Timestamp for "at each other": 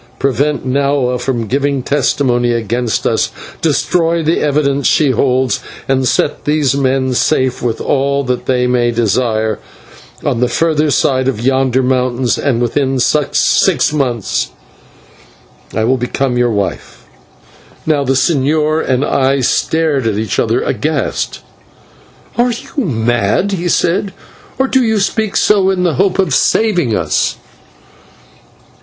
20.07-20.63